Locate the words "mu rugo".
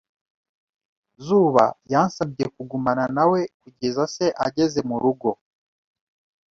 4.89-5.29